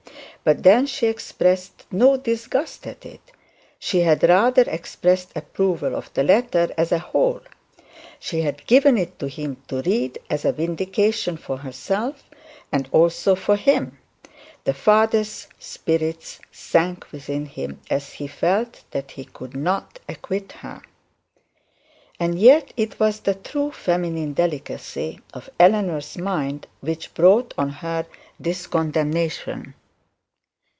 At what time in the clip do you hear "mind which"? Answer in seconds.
26.17-27.13